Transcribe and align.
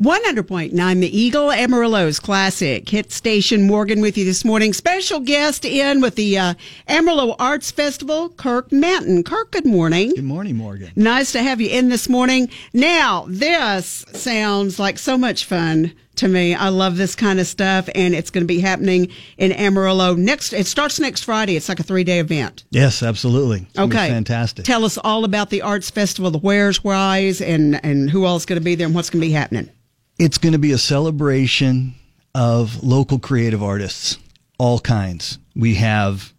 100.9 0.00 1.00
The 1.00 1.18
Eagle 1.18 1.50
Amarillo's 1.50 2.20
classic 2.20 2.88
hit 2.88 3.10
station. 3.10 3.66
Morgan 3.66 4.00
with 4.00 4.16
you 4.16 4.24
this 4.24 4.44
morning. 4.44 4.72
Special 4.72 5.18
guest 5.18 5.64
in 5.64 6.00
with 6.00 6.14
the 6.14 6.38
uh, 6.38 6.54
Amarillo 6.86 7.34
Arts 7.40 7.72
Festival, 7.72 8.28
Kirk 8.28 8.70
Manton. 8.70 9.24
Kirk, 9.24 9.50
good 9.50 9.66
morning. 9.66 10.10
Good 10.14 10.22
morning, 10.22 10.54
Morgan. 10.54 10.92
Nice 10.94 11.32
to 11.32 11.42
have 11.42 11.60
you 11.60 11.68
in 11.68 11.88
this 11.88 12.08
morning. 12.08 12.48
Now, 12.72 13.26
this 13.28 14.04
sounds 14.12 14.78
like 14.78 15.00
so 15.00 15.18
much 15.18 15.44
fun 15.46 15.92
to 16.14 16.28
me. 16.28 16.54
I 16.54 16.68
love 16.68 16.96
this 16.96 17.16
kind 17.16 17.40
of 17.40 17.48
stuff, 17.48 17.88
and 17.92 18.14
it's 18.14 18.30
going 18.30 18.44
to 18.44 18.48
be 18.48 18.60
happening 18.60 19.08
in 19.36 19.50
Amarillo 19.50 20.14
next. 20.14 20.52
It 20.52 20.68
starts 20.68 21.00
next 21.00 21.24
Friday. 21.24 21.56
It's 21.56 21.68
like 21.68 21.80
a 21.80 21.84
three 21.84 22.04
day 22.04 22.20
event. 22.20 22.62
Yes, 22.70 23.02
absolutely. 23.02 23.66
It's 23.70 23.78
Okay, 23.80 24.10
fantastic. 24.10 24.64
Tell 24.64 24.84
us 24.84 24.96
all 25.02 25.24
about 25.24 25.50
the 25.50 25.62
Arts 25.62 25.90
Festival, 25.90 26.30
the 26.30 26.38
where's, 26.38 26.84
why's, 26.84 27.40
and 27.40 27.84
and 27.84 28.08
who 28.08 28.24
all's 28.24 28.46
going 28.46 28.60
to 28.60 28.64
be 28.64 28.76
there, 28.76 28.86
and 28.86 28.94
what's 28.94 29.10
going 29.10 29.20
to 29.20 29.26
be 29.26 29.32
happening. 29.32 29.70
It's 30.18 30.38
going 30.38 30.52
to 30.52 30.58
be 30.58 30.72
a 30.72 30.78
celebration 30.78 31.94
of 32.34 32.82
local 32.82 33.18
creative 33.18 33.62
artists, 33.62 34.18
all 34.58 34.80
kinds. 34.80 35.38
We 35.54 35.76
have 35.76 36.32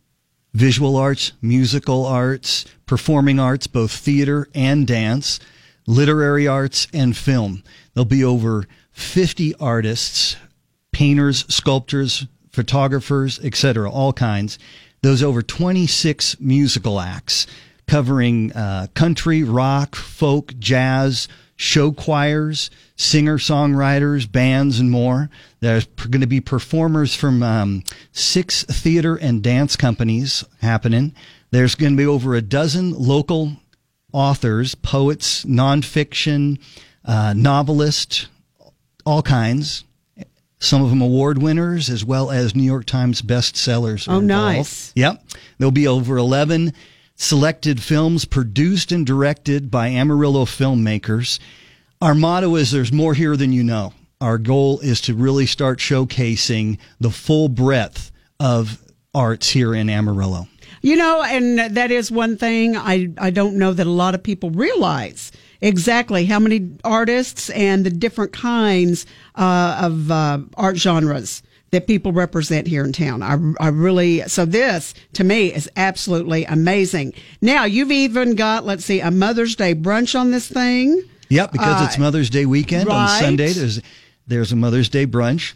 visual 0.53 0.97
arts, 0.97 1.31
musical 1.41 2.05
arts, 2.05 2.65
performing 2.85 3.39
arts, 3.39 3.67
both 3.67 3.91
theater 3.91 4.47
and 4.53 4.85
dance, 4.85 5.39
literary 5.87 6.47
arts, 6.47 6.87
and 6.93 7.15
film. 7.15 7.63
There'll 7.93 8.05
be 8.05 8.23
over 8.23 8.65
50 8.91 9.55
artists, 9.55 10.35
painters, 10.91 11.45
sculptors, 11.53 12.27
photographers, 12.51 13.39
etc., 13.39 13.89
all 13.89 14.11
kinds. 14.11 14.59
Those 15.01 15.23
over 15.23 15.41
26 15.41 16.39
musical 16.41 16.99
acts 16.99 17.47
covering 17.87 18.51
uh, 18.51 18.87
country, 18.93 19.43
rock, 19.43 19.95
folk, 19.95 20.53
jazz, 20.59 21.27
show 21.59 21.91
choirs, 21.91 22.71
singer 22.95 23.37
songwriters, 23.37 24.31
bands, 24.31 24.79
and 24.79 24.89
more. 24.89 25.29
There's 25.59 25.85
going 25.85 26.21
to 26.21 26.27
be 26.27 26.39
performers 26.39 27.13
from 27.13 27.43
um, 27.43 27.83
six 28.13 28.63
theater 28.63 29.17
and 29.17 29.43
dance 29.43 29.75
companies 29.75 30.45
happening. 30.61 31.13
There's 31.51 31.75
going 31.75 31.91
to 31.91 31.97
be 31.97 32.05
over 32.05 32.33
a 32.33 32.41
dozen 32.41 32.93
local 32.93 33.57
authors, 34.13 34.73
poets, 34.73 35.43
nonfiction, 35.43 36.61
uh, 37.03 37.33
novelists, 37.35 38.27
all 39.05 39.21
kinds. 39.21 39.83
Some 40.59 40.81
of 40.81 40.89
them 40.89 41.01
award 41.01 41.41
winners, 41.41 41.89
as 41.89 42.05
well 42.05 42.31
as 42.31 42.55
New 42.55 42.63
York 42.63 42.85
Times 42.85 43.21
bestsellers. 43.21 44.07
Oh, 44.07 44.19
involved. 44.19 44.27
nice. 44.27 44.93
Yep. 44.95 45.25
There'll 45.57 45.71
be 45.71 45.87
over 45.87 46.15
11 46.15 46.73
selected 47.19 47.83
films 47.83 48.23
produced 48.23 48.93
and 48.93 49.05
directed 49.05 49.69
by 49.69 49.89
Amarillo 49.89 50.45
filmmakers. 50.45 51.37
Our 52.01 52.15
motto 52.15 52.55
is 52.55 52.71
there's 52.71 52.93
more 52.93 53.13
here 53.13 53.35
than 53.35 53.51
you 53.51 53.61
know. 53.61 53.93
Our 54.21 54.37
goal 54.37 54.79
is 54.79 55.01
to 55.01 55.13
really 55.13 55.45
start 55.45 55.79
showcasing 55.79 56.79
the 56.99 57.11
full 57.11 57.49
breadth 57.49 58.11
of 58.39 58.81
arts 59.13 59.49
here 59.49 59.75
in 59.75 59.89
Amarillo. 59.89 60.47
You 60.81 60.95
know, 60.95 61.21
and 61.21 61.59
that 61.75 61.91
is 61.91 62.09
one 62.09 62.37
thing 62.37 62.77
I, 62.77 63.09
I 63.17 63.31
don't 63.31 63.57
know 63.57 63.73
that 63.73 63.85
a 63.85 63.91
lot 63.91 64.15
of 64.15 64.23
people 64.23 64.51
realize 64.51 65.33
exactly 65.59 66.25
how 66.25 66.39
many 66.39 66.71
artists 66.85 67.49
and 67.49 67.85
the 67.85 67.89
different 67.89 68.31
kinds 68.31 69.05
uh, 69.35 69.81
of 69.83 70.09
uh, 70.09 70.39
art 70.55 70.77
genres 70.77 71.43
that 71.71 71.87
people 71.87 72.11
represent 72.11 72.67
here 72.67 72.83
in 72.83 72.91
town. 72.93 73.21
I, 73.21 73.37
I 73.63 73.67
really, 73.69 74.21
so 74.27 74.45
this 74.45 74.93
to 75.13 75.23
me 75.23 75.53
is 75.53 75.69
absolutely 75.75 76.45
amazing. 76.45 77.13
Now, 77.41 77.65
you've 77.65 77.91
even 77.91 78.35
got, 78.35 78.65
let's 78.65 78.85
see, 78.85 78.99
a 79.01 79.11
Mother's 79.11 79.55
Day 79.55 79.75
brunch 79.75 80.19
on 80.19 80.31
this 80.31 80.47
thing. 80.47 81.03
Yep, 81.29 81.51
because 81.51 81.85
it's 81.85 81.97
Mother's 81.99 82.29
Day 82.29 82.45
weekend 82.45 82.89
on 82.89 83.05
Uh. 83.05 83.19
Sunday. 83.19 83.53
There's 83.53 83.79
there's 84.27 84.51
a 84.51 84.55
Mother's 84.55 84.89
Day 84.89 85.05
brunch. 85.07 85.53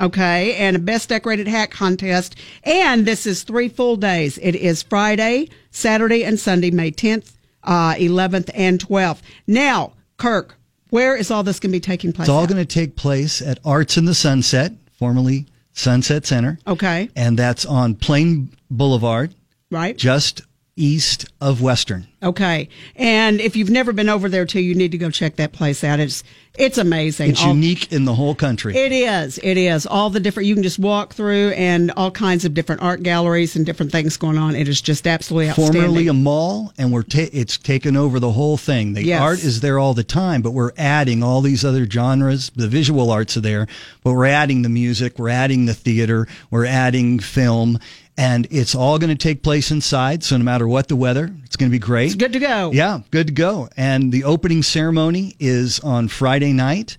Okay, 0.00 0.54
and 0.56 0.74
a 0.76 0.78
best 0.80 1.08
decorated 1.08 1.46
hat 1.46 1.70
contest. 1.70 2.36
And 2.64 3.06
this 3.06 3.26
is 3.26 3.42
three 3.42 3.68
full 3.68 3.96
days. 3.96 4.38
It 4.38 4.54
is 4.56 4.82
Friday, 4.82 5.48
Saturday, 5.70 6.24
and 6.24 6.38
Sunday, 6.40 6.70
May 6.72 6.90
10th, 6.90 7.32
uh, 7.62 7.94
11th, 7.94 8.50
and 8.54 8.80
12th. 8.80 9.20
Now, 9.46 9.92
Kirk, 10.16 10.56
where 10.90 11.16
is 11.16 11.30
all 11.30 11.42
this 11.44 11.60
going 11.60 11.70
to 11.70 11.76
be 11.76 11.80
taking 11.80 12.12
place? 12.12 12.26
It's 12.28 12.32
all 12.34 12.46
going 12.46 12.56
to 12.58 12.64
take 12.66 12.96
place 12.96 13.40
at 13.40 13.60
Arts 13.64 13.96
in 13.96 14.04
the 14.04 14.14
Sunset, 14.14 14.72
formerly 14.98 15.46
Sunset 15.74 16.24
Center, 16.26 16.58
Okay, 16.66 17.10
and 17.16 17.38
that's 17.38 17.66
on 17.66 17.94
Plain 17.96 18.50
Boulevard, 18.70 19.34
right? 19.70 19.96
just 19.96 20.42
east 20.76 21.26
of 21.40 21.60
Western. 21.62 22.06
Okay, 22.22 22.68
and 22.96 23.40
if 23.40 23.54
you've 23.54 23.68
never 23.70 23.92
been 23.92 24.08
over 24.08 24.28
there 24.30 24.46
too, 24.46 24.60
you 24.60 24.74
need 24.74 24.92
to 24.92 24.98
go 24.98 25.10
check 25.10 25.36
that 25.36 25.52
place 25.52 25.84
out. 25.84 26.00
It's 26.00 26.24
it's 26.56 26.78
amazing. 26.78 27.30
It's 27.30 27.42
All- 27.42 27.48
unique 27.54 27.92
in 27.92 28.04
the 28.04 28.14
whole 28.14 28.34
country. 28.34 28.76
It 28.76 28.92
is. 28.92 29.38
It 29.42 29.56
is. 29.58 29.86
All 29.86 30.08
the 30.08 30.20
different, 30.20 30.46
you 30.46 30.54
can 30.54 30.62
just 30.62 30.78
walk 30.78 31.12
through 31.12 31.48
and 31.50 31.90
all 31.96 32.12
kinds 32.12 32.44
of 32.44 32.54
different 32.54 32.80
art 32.80 33.02
galleries 33.02 33.56
and 33.56 33.66
different 33.66 33.90
things 33.90 34.16
going 34.16 34.38
on. 34.38 34.54
It 34.54 34.68
is 34.68 34.80
just 34.80 35.06
absolutely 35.06 35.50
outstanding. 35.50 35.82
Formerly 35.82 36.06
a 36.08 36.12
mall, 36.12 36.72
and 36.78 36.92
we're 36.92 37.02
ta- 37.02 37.26
it's 37.32 37.58
taken 37.58 37.96
over 37.96 38.20
the 38.20 38.30
whole 38.32 38.56
thing. 38.56 38.94
The 38.94 39.04
Yes. 39.04 39.20
art 39.20 39.44
is 39.44 39.60
there 39.60 39.78
all 39.80 39.94
the 39.94 40.04
time, 40.04 40.42
but 40.42 40.52
we're 40.52 40.70
adding 40.78 41.22
all 41.24 41.40
these 41.40 41.64
other 41.64 41.86
genres. 41.90 42.52
The 42.54 42.68
visual 42.68 43.10
arts 43.10 43.36
are 43.36 43.40
there, 43.42 43.66
but 44.04 44.12
we're 44.12 44.26
adding 44.26 44.62
the 44.62 44.68
music, 44.68 45.18
we're 45.18 45.28
adding 45.30 45.66
the 45.66 45.74
theater, 45.74 46.26
we're 46.52 46.66
adding 46.66 47.18
film, 47.18 47.80
and 48.16 48.46
it's 48.50 48.74
all 48.74 48.98
going 48.98 49.16
to 49.16 49.20
take 49.20 49.42
place 49.42 49.70
inside. 49.70 50.22
So 50.22 50.36
no 50.36 50.44
matter 50.44 50.68
what 50.68 50.88
the 50.88 50.96
weather, 50.96 51.30
it's 51.44 51.56
going 51.56 51.70
to 51.70 51.74
be 51.74 51.80
great. 51.80 52.06
It's 52.06 52.14
good 52.14 52.32
to 52.32 52.38
go. 52.38 52.70
Yeah, 52.72 53.00
good 53.10 53.28
to 53.28 53.32
go. 53.32 53.68
And 53.76 54.12
the 54.12 54.24
opening 54.24 54.62
ceremony 54.62 55.34
is 55.40 55.80
on 55.80 56.08
Friday 56.08 56.52
night. 56.52 56.96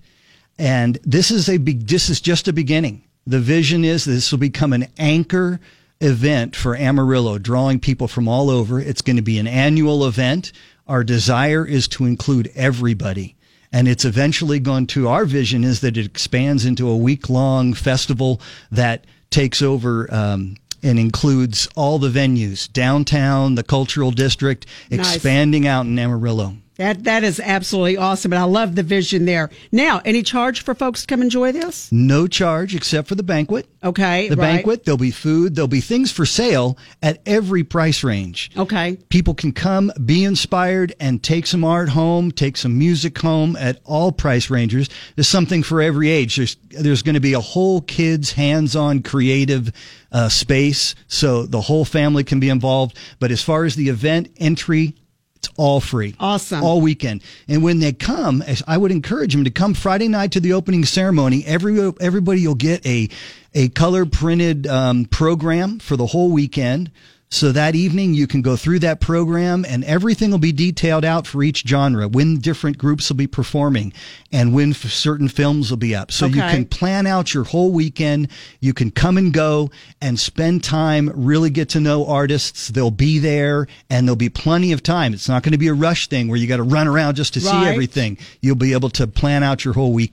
And 0.58 0.98
this 1.02 1.30
is 1.30 1.48
a 1.48 1.58
big, 1.58 1.86
this 1.86 2.08
is 2.08 2.20
just 2.20 2.48
a 2.48 2.52
beginning. 2.52 3.02
The 3.26 3.40
vision 3.40 3.84
is 3.84 4.04
this 4.04 4.30
will 4.30 4.38
become 4.38 4.72
an 4.72 4.88
anchor 4.98 5.60
event 6.00 6.54
for 6.54 6.76
Amarillo, 6.76 7.38
drawing 7.38 7.80
people 7.80 8.08
from 8.08 8.28
all 8.28 8.50
over. 8.50 8.78
It's 8.78 9.02
going 9.02 9.16
to 9.16 9.22
be 9.22 9.38
an 9.38 9.46
annual 9.46 10.06
event. 10.06 10.52
Our 10.86 11.02
desire 11.02 11.66
is 11.66 11.88
to 11.88 12.04
include 12.04 12.52
everybody. 12.54 13.34
And 13.72 13.88
it's 13.88 14.04
eventually 14.04 14.60
going 14.60 14.86
to, 14.88 15.08
our 15.08 15.24
vision 15.24 15.64
is 15.64 15.80
that 15.80 15.96
it 15.96 16.06
expands 16.06 16.64
into 16.64 16.88
a 16.88 16.96
week 16.96 17.28
long 17.28 17.74
festival 17.74 18.40
that 18.70 19.06
takes 19.30 19.60
over, 19.60 20.12
um, 20.14 20.56
and 20.86 20.98
includes 20.98 21.68
all 21.74 21.98
the 21.98 22.08
venues, 22.08 22.72
downtown, 22.72 23.56
the 23.56 23.64
cultural 23.64 24.10
district, 24.10 24.66
Nice. 24.90 25.14
expanding 25.16 25.66
out 25.66 25.86
in 25.86 25.98
Amarillo. 25.98 26.56
That 26.76 27.04
that 27.04 27.24
is 27.24 27.40
absolutely 27.40 27.96
awesome, 27.96 28.32
and 28.34 28.38
I 28.38 28.44
love 28.44 28.74
the 28.74 28.82
vision 28.82 29.24
there. 29.24 29.48
Now, 29.72 30.02
any 30.04 30.22
charge 30.22 30.62
for 30.62 30.74
folks 30.74 31.00
to 31.00 31.06
come 31.06 31.22
enjoy 31.22 31.52
this? 31.52 31.90
No 31.90 32.26
charge 32.26 32.74
except 32.74 33.08
for 33.08 33.14
the 33.14 33.22
banquet. 33.22 33.66
Okay, 33.82 34.28
The 34.28 34.36
right. 34.36 34.56
banquet, 34.56 34.84
there'll 34.84 34.98
be 34.98 35.10
food, 35.10 35.54
there'll 35.54 35.68
be 35.68 35.80
things 35.80 36.12
for 36.12 36.26
sale 36.26 36.76
at 37.02 37.22
every 37.24 37.64
price 37.64 38.04
range. 38.04 38.50
Okay, 38.56 38.96
People 39.08 39.32
can 39.32 39.52
come, 39.52 39.90
be 40.04 40.24
inspired, 40.24 40.94
and 41.00 41.22
take 41.22 41.46
some 41.46 41.64
art 41.64 41.88
home, 41.88 42.30
take 42.30 42.58
some 42.58 42.78
music 42.78 43.16
home 43.18 43.56
at 43.56 43.80
all 43.84 44.12
price 44.12 44.50
ranges. 44.50 44.90
There's 45.14 45.28
something 45.28 45.62
for 45.62 45.80
every 45.80 46.10
age. 46.10 46.36
There's 46.36 46.56
there's 46.70 47.02
going 47.02 47.14
to 47.14 47.20
be 47.20 47.32
a 47.32 47.40
whole 47.40 47.80
kids 47.80 48.32
hands-on 48.32 49.02
creative 49.02 49.72
uh, 50.12 50.28
space, 50.28 50.94
so 51.08 51.46
the 51.46 51.60
whole 51.62 51.86
family 51.86 52.22
can 52.22 52.38
be 52.38 52.50
involved. 52.50 52.98
But 53.18 53.30
as 53.30 53.42
far 53.42 53.64
as 53.64 53.76
the 53.76 53.88
event 53.88 54.28
entry, 54.36 54.94
it's 55.36 55.48
all 55.56 55.80
free. 55.80 56.14
Awesome. 56.18 56.62
All 56.62 56.80
weekend. 56.80 57.22
And 57.48 57.62
when 57.62 57.78
they 57.78 57.92
come, 57.92 58.42
I 58.66 58.76
would 58.76 58.90
encourage 58.90 59.32
them 59.32 59.44
to 59.44 59.50
come 59.50 59.74
Friday 59.74 60.08
night 60.08 60.32
to 60.32 60.40
the 60.40 60.52
opening 60.52 60.84
ceremony. 60.84 61.44
Every 61.46 61.92
everybody 62.00 62.46
will 62.46 62.54
get 62.54 62.84
a 62.86 63.08
a 63.54 63.68
color 63.68 64.04
printed 64.04 64.66
um, 64.66 65.04
program 65.06 65.78
for 65.78 65.96
the 65.96 66.06
whole 66.06 66.30
weekend. 66.30 66.90
So 67.28 67.50
that 67.52 67.74
evening 67.74 68.14
you 68.14 68.28
can 68.28 68.40
go 68.40 68.54
through 68.56 68.78
that 68.80 69.00
program 69.00 69.64
and 69.68 69.82
everything 69.84 70.30
will 70.30 70.38
be 70.38 70.52
detailed 70.52 71.04
out 71.04 71.26
for 71.26 71.42
each 71.42 71.64
genre, 71.66 72.06
when 72.06 72.38
different 72.38 72.78
groups 72.78 73.08
will 73.08 73.16
be 73.16 73.26
performing 73.26 73.92
and 74.30 74.54
when 74.54 74.70
f- 74.70 74.76
certain 74.92 75.26
films 75.28 75.68
will 75.68 75.76
be 75.76 75.92
up. 75.94 76.12
So 76.12 76.26
you 76.26 76.40
can 76.52 76.64
plan 76.66 77.04
out 77.04 77.34
your 77.34 77.42
whole 77.42 77.72
weekend. 77.72 78.28
You 78.60 78.72
can 78.72 78.92
come 78.92 79.18
and 79.18 79.32
go 79.32 79.70
and 80.00 80.20
spend 80.20 80.62
time, 80.62 81.10
really 81.14 81.50
get 81.50 81.68
to 81.70 81.80
know 81.80 82.06
artists. 82.06 82.68
They'll 82.68 82.92
be 82.92 83.18
there 83.18 83.66
and 83.90 84.06
there'll 84.06 84.14
be 84.16 84.28
plenty 84.28 84.70
of 84.70 84.84
time. 84.84 85.12
It's 85.12 85.28
not 85.28 85.42
going 85.42 85.52
to 85.52 85.58
be 85.58 85.68
a 85.68 85.74
rush 85.74 86.08
thing 86.08 86.28
where 86.28 86.38
you 86.38 86.46
got 86.46 86.58
to 86.58 86.62
run 86.62 86.86
around 86.86 87.16
just 87.16 87.34
to 87.34 87.40
see 87.40 87.48
everything. 87.72 88.18
You'll 88.40 88.54
be 88.54 88.72
able 88.72 88.90
to 88.90 89.06
plan 89.08 89.42
out 89.42 89.64
your 89.64 89.74
whole 89.74 89.92
weekend. 89.92 90.06